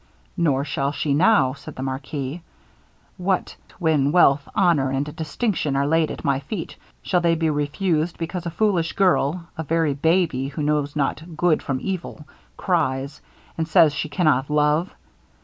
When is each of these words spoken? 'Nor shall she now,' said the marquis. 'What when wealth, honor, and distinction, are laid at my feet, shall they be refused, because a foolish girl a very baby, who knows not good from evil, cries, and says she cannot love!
'Nor 0.35 0.65
shall 0.65 0.91
she 0.91 1.13
now,' 1.13 1.53
said 1.53 1.75
the 1.75 1.83
marquis. 1.83 2.41
'What 3.17 3.55
when 3.77 4.11
wealth, 4.11 4.49
honor, 4.55 4.89
and 4.89 5.15
distinction, 5.15 5.75
are 5.75 5.85
laid 5.85 6.09
at 6.09 6.25
my 6.25 6.39
feet, 6.39 6.75
shall 7.03 7.21
they 7.21 7.35
be 7.35 7.51
refused, 7.51 8.17
because 8.17 8.47
a 8.47 8.49
foolish 8.49 8.93
girl 8.93 9.45
a 9.55 9.61
very 9.63 9.93
baby, 9.93 10.47
who 10.47 10.63
knows 10.63 10.95
not 10.95 11.37
good 11.37 11.61
from 11.61 11.77
evil, 11.83 12.27
cries, 12.57 13.21
and 13.59 13.67
says 13.67 13.93
she 13.93 14.09
cannot 14.09 14.49
love! 14.49 14.91